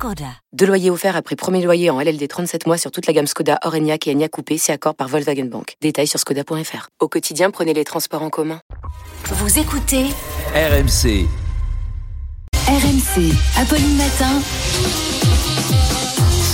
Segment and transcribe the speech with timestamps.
[0.00, 0.32] Skoda.
[0.54, 3.58] Deux loyers offerts après premier loyer en LLD 37 mois sur toute la gamme Skoda,
[3.64, 5.74] Orenia et Enya Coupé, c'est accord par Volkswagen Bank.
[5.82, 6.88] Détails sur skoda.fr.
[7.00, 8.62] Au quotidien, prenez les transports en commun.
[9.26, 10.06] Vous écoutez
[10.54, 11.26] RMC.
[12.66, 13.34] RMC.
[13.58, 14.40] Apolline Matin.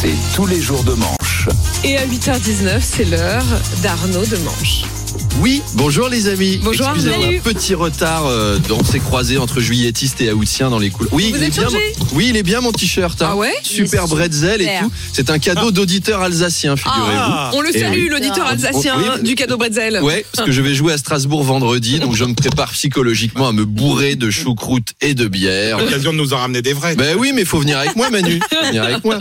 [0.00, 1.48] C'est tous les jours de manche.
[1.82, 3.42] Et à 8h19, c'est l'heure
[3.82, 5.01] d'Arnaud de Manche.
[5.40, 6.60] Oui, bonjour les amis.
[6.62, 8.26] Bonjour, Excusez-moi, petit retard.
[8.26, 11.12] euh, on s'est croisé entre juilletistes et aoûtiens dans les couloirs.
[11.14, 11.64] Oui, Vous il est êtes bien.
[11.64, 13.20] changé mon- Oui, il est bien mon t-shirt.
[13.22, 13.28] hein.
[13.32, 14.92] Ah ouais Super bretzel et tout.
[15.12, 17.56] C'est un cadeau d'auditeur alsacien, figurez-vous.
[17.56, 18.08] On le salue, oui.
[18.08, 19.22] l'auditeur alsacien Oui.
[19.24, 20.00] du cadeau Bretzel.
[20.02, 23.52] Ouais, parce que je vais jouer à Strasbourg vendredi, donc je me prépare psychologiquement à
[23.52, 25.78] me bourrer de choucroute et de bière.
[25.78, 26.94] L'occasion de nous en ramener des vrais.
[26.94, 28.38] Ben oui, mais faut venir avec moi, Manu.
[28.48, 29.18] Faut venir avec moi.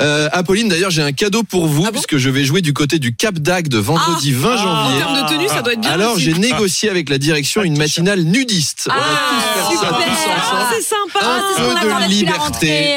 [0.00, 2.72] Euh, Apolline, d'ailleurs, j'ai un cadeau pour vous, Ah bon puisque je vais jouer du
[2.74, 4.98] côté du Cap d'Agde vendredi 20 En janvier.
[4.98, 5.90] termes de tenue, ça doit être bien.
[5.90, 8.88] Alors, j'ai négocié avec la direction une matinale nudiste.
[8.90, 9.10] On va Ah,
[9.40, 9.96] tous faire ça super.
[9.96, 10.74] tous ensemble.
[10.74, 11.26] C'est sympa.
[11.26, 12.96] Un peu de liberté,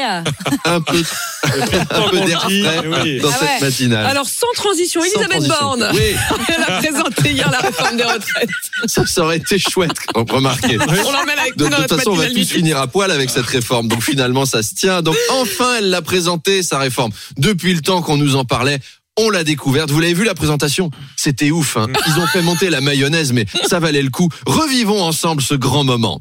[0.64, 1.02] un peu,
[1.90, 3.20] un peu d'air frais Oui.
[3.20, 4.06] dans Ah cette matinale.
[4.06, 5.46] Alors, sans transition, Elisabeth.
[5.48, 5.88] Borne.
[5.94, 6.00] Oui,
[6.48, 8.48] Elle a présenté hier la réforme des retraites.
[8.86, 10.78] ça, ça aurait été chouette, remarquez.
[10.80, 13.10] On l'emmène avec De, nous de notre toute façon, on va tous finir à poil
[13.10, 13.88] avec cette réforme.
[13.88, 15.02] Donc finalement, ça se tient.
[15.02, 17.12] Donc enfin, elle l'a présentée, sa réforme.
[17.36, 18.78] Depuis le temps qu'on nous en parlait,
[19.18, 19.90] on l'a découverte.
[19.90, 21.76] Vous l'avez vu la présentation C'était ouf.
[21.76, 21.86] hein.
[22.06, 24.28] Ils ont fait monter la mayonnaise, mais ça valait le coup.
[24.46, 26.20] Revivons ensemble ce grand moment.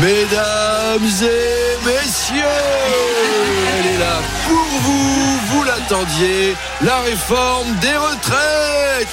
[0.00, 2.42] Mesdames et messieurs,
[3.78, 9.08] elle est là pour vous, vous l'attendiez, la réforme des retraites.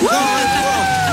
[0.00, 1.03] Ouais,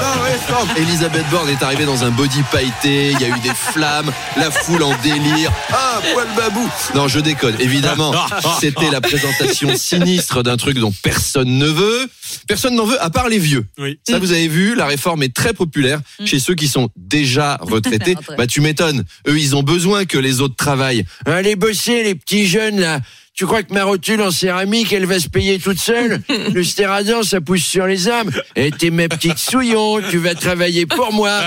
[0.78, 4.52] Elisabeth Borne est arrivée dans un body pailleté, il y a eu des flammes, la
[4.52, 5.52] foule en délire.
[5.72, 6.70] Ah, poil babou.
[6.96, 7.56] Non, je déconne.
[7.60, 8.14] Évidemment,
[8.60, 12.08] c'était la présentation sinistre d'un truc dont personne ne veut.
[12.48, 13.66] Personne n'en veut, à part les vieux.
[13.78, 14.00] Oui.
[14.08, 18.16] Ça, vous avez vu, la réforme est très populaire chez ceux qui sont déjà retraités.
[18.38, 19.04] Bah, tu m'étonnes.
[19.28, 21.06] Eux, ils ont besoin que les autres travaillent.
[21.26, 23.00] Allez bosser, les petits jeunes, là.
[23.42, 26.22] Tu crois que ma rotule en céramique, elle va se payer toute seule
[26.54, 28.30] Le stéradin, ça pousse sur les âmes.
[28.56, 31.42] Et t'es ma petite souillon, tu vas travailler pour moi.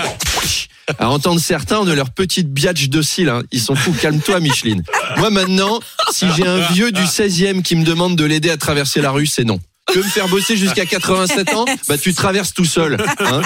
[0.99, 3.29] À entendre certains, on a leur petite biatch docile.
[3.29, 3.43] Hein.
[3.53, 3.93] Ils sont fous.
[3.93, 4.83] Calme-toi, Micheline.
[5.15, 5.79] Moi, maintenant,
[6.11, 9.25] si j'ai un vieux du 16e qui me demande de l'aider à traverser la rue,
[9.25, 9.61] c'est non.
[9.91, 11.65] Tu veux me faire bosser jusqu'à 87 ans?
[11.87, 12.97] Bah tu traverses tout seul.
[13.19, 13.41] Hein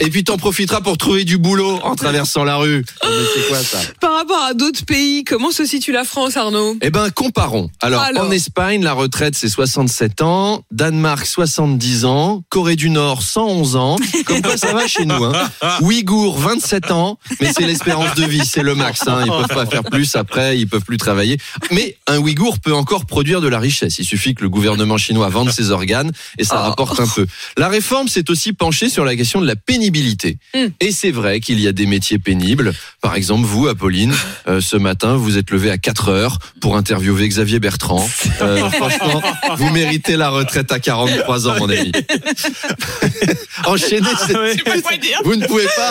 [0.00, 2.84] Et puis t'en profiteras pour trouver du boulot en traversant la rue.
[3.04, 3.78] Non, mais C'est quoi ça?
[4.00, 6.76] Par rapport à d'autres pays, comment se situe la France, Arnaud?
[6.82, 7.68] Eh ben comparons.
[7.80, 8.26] Alors, Alors.
[8.26, 13.96] en Espagne, la retraite c'est 67 ans, Danemark 70 ans, Corée du Nord 111 ans.
[14.24, 15.24] Comme quoi ça va chez nous.
[15.24, 15.32] Hein.
[15.80, 19.00] Ouïghour 27 ans, mais c'est l'espérance de vie, c'est le max.
[19.08, 19.22] Hein.
[19.26, 21.38] Ils peuvent pas faire plus après, ils peuvent plus travailler.
[21.72, 23.98] Mais un Ouïghour peut encore produire de la richesse.
[23.98, 26.68] Il suffit que le gouvernement chinois vende ses organes et ça Oh.
[26.68, 27.26] rapporte un peu.
[27.56, 30.38] La réforme s'est aussi penchée sur la question de la pénibilité.
[30.54, 30.66] Mm.
[30.80, 32.72] Et c'est vrai qu'il y a des métiers pénibles.
[33.00, 34.14] Par exemple, vous, Apolline,
[34.48, 38.08] euh, ce matin, vous êtes levé à 4 heures pour interviewer Xavier Bertrand.
[38.42, 39.22] Euh, franchement,
[39.56, 41.90] vous méritez la retraite à 43 ans, mon ami.
[43.66, 44.34] Enchaînez, c'est-
[45.24, 45.90] vous ne pouvez pas.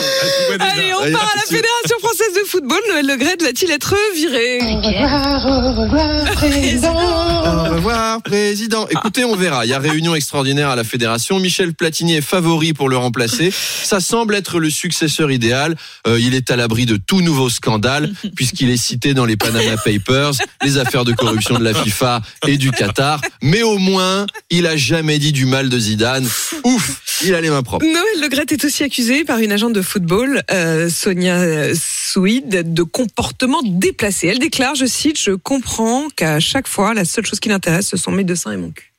[0.60, 1.42] Allez, on part à la.
[1.52, 2.80] Fédération française de football.
[2.90, 6.26] Noël Le Gret va-t-il être viré Au revoir,
[8.20, 8.88] président.
[8.90, 9.66] Écoutez, on verra.
[9.66, 11.40] Il y a réunion extraordinaire à la fédération.
[11.40, 13.52] Michel Platini est favori pour le remplacer.
[13.84, 15.76] Ça semble être le successeur idéal.
[16.08, 19.78] Euh, il est à l'abri de tout nouveau scandale, puisqu'il est cité dans les Panama
[19.78, 20.34] Papers,
[20.64, 23.22] les affaires de corruption de la FIFA et du Qatar.
[23.42, 26.28] Mais au moins, il a jamais dit du mal de Zidane.
[26.64, 27.86] Ouf, il a les mains propres.
[27.86, 32.84] Noël Le Gret est aussi accusé par une agente de football, euh, Sonia Souid, de
[32.84, 34.28] comportement déplacé.
[34.28, 37.98] Elle déclare, je cite, je comprends qu'à chaque fois, la seule chose qui l'intéresse, ce
[38.24, 38.94] deux seins et mon cul.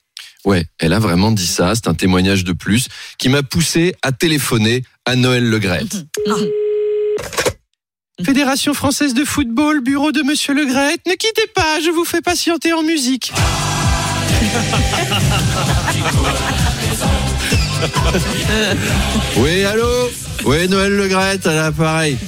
[0.45, 1.75] Ouais, elle a vraiment dit ça.
[1.75, 6.05] C'est un témoignage de plus qui m'a poussé à téléphoner à Noël Legrette.
[8.25, 11.01] Fédération française de football, bureau de Monsieur Legrette.
[11.07, 13.33] Ne quittez pas, je vous fais patienter en musique.
[19.37, 20.11] oui, allô?
[20.45, 22.19] Oui, Noël Legrette à l'appareil.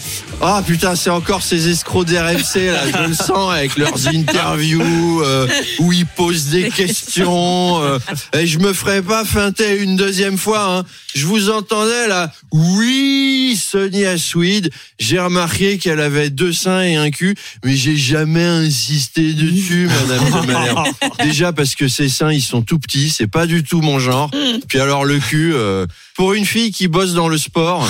[0.46, 5.48] Ah putain, c'est encore ces escrocs d'RMC là, je le sens avec leurs interviews euh,
[5.78, 7.82] où ils posent des questions.
[7.82, 7.98] euh,
[8.38, 10.78] et je me ferai pas feinter une deuxième fois.
[10.78, 10.84] Hein.
[11.14, 12.30] Je vous entendais là.
[12.52, 14.70] Oui, Sonia Swede.
[14.98, 20.42] J'ai remarqué qu'elle avait deux seins et un cul, mais j'ai jamais insisté dessus, Madame
[20.42, 20.86] de Malherbe.
[21.22, 24.30] Déjà parce que ses seins ils sont tout petits, c'est pas du tout mon genre.
[24.68, 25.52] Puis alors le cul.
[25.54, 25.86] euh,
[26.16, 27.88] pour une fille qui bosse dans le sport,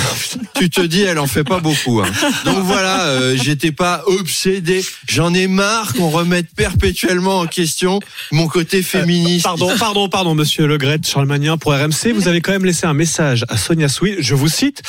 [0.54, 2.00] tu te dis elle en fait pas beaucoup.
[2.00, 2.06] hein.
[2.44, 4.84] Donc voilà, euh, j'étais pas obsédé.
[5.08, 8.00] J'en ai marre qu'on remette perpétuellement en question
[8.32, 9.46] mon côté féministe.
[9.46, 12.12] Euh, Pardon, pardon, pardon, monsieur Le Gret, Charles Magnin pour RMC.
[12.14, 14.16] Vous avez quand même laissé un message à Sonia Sweet.
[14.20, 14.82] Je vous cite.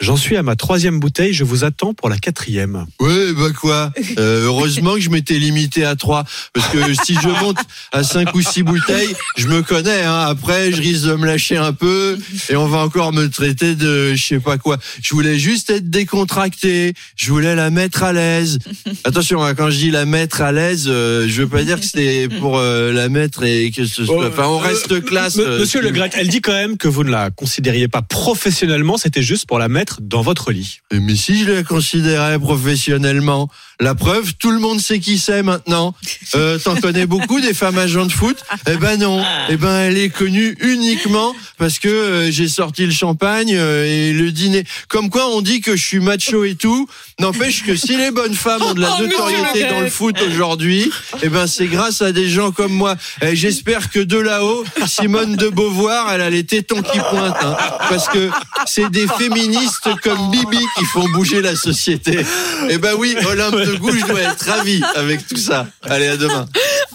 [0.00, 2.86] J'en suis à ma troisième bouteille, je vous attends pour la quatrième.
[3.00, 6.24] Ouais, bah quoi Euh, Heureusement que je m'étais limité à trois,
[6.54, 7.58] parce que si je monte
[7.92, 10.04] à cinq ou six bouteilles, je me connais.
[10.04, 10.20] Hein.
[10.26, 12.16] Après, je risque de me lâcher un peu,
[12.48, 14.78] et on va encore me traiter de je sais pas quoi.
[15.02, 16.89] Je voulais juste être décontracté.
[17.16, 18.58] Je voulais la mettre à l'aise.
[19.04, 21.84] Attention, hein, quand je dis la mettre à l'aise, euh, je veux pas dire que
[21.86, 24.28] c'était pour euh, la mettre et que ce soit.
[24.28, 25.38] Enfin, on reste classe.
[25.38, 28.02] Euh, Monsieur si- Le Gret, elle dit quand même que vous ne la considériez pas
[28.02, 30.80] professionnellement, c'était juste pour la mettre dans votre lit.
[30.92, 33.48] Mais si je la considérais professionnellement,
[33.80, 35.94] la preuve, tout le monde sait qui c'est maintenant.
[36.36, 38.36] Euh, T'en connais beaucoup des femmes agents de foot?
[38.70, 39.20] Eh ben non.
[39.48, 44.12] Eh ben elle est connue uniquement parce que euh, j'ai sorti le champagne euh, et
[44.12, 44.62] le dîner.
[44.88, 46.79] Comme quoi on dit que je suis macho et tout.
[47.18, 50.90] N'empêche que si les bonnes femmes ont de la Oh, notoriété dans le foot aujourd'hui,
[51.22, 52.96] eh ben c'est grâce à des gens comme moi.
[53.22, 57.56] Et J'espère que de là-haut, Simone de Beauvoir, elle a les tétons qui pointent, hein.
[57.88, 58.30] parce que
[58.66, 62.24] c'est des féministes comme Bibi qui font bouger la société.
[62.68, 65.66] Eh ben oui, Olympe de Gouges doit être ravi avec tout ça.
[65.82, 66.46] Allez, à demain.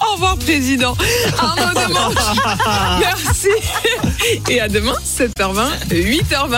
[0.01, 0.95] Au revoir, président.
[1.38, 2.15] Arnaud Demanche.
[2.99, 3.49] Merci.
[4.49, 6.53] Et à demain, 7h20, 8h20.